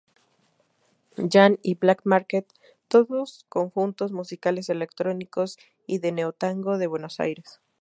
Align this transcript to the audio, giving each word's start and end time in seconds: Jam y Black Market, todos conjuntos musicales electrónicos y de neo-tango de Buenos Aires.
Jam 1.29 1.57
y 1.61 1.75
Black 1.75 2.01
Market, 2.05 2.51
todos 2.87 3.45
conjuntos 3.49 4.11
musicales 4.11 4.69
electrónicos 4.69 5.59
y 5.85 5.99
de 5.99 6.11
neo-tango 6.11 6.79
de 6.79 6.87
Buenos 6.87 7.19
Aires. 7.19 7.61